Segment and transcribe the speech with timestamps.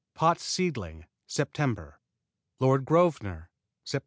[0.15, 1.77] Pott's Seedling Sept.
[2.59, 3.51] Lord Grosvenor
[3.85, 3.99] Sept.